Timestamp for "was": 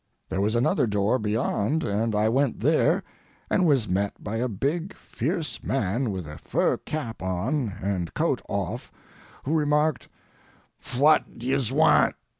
0.41-0.55, 3.67-3.87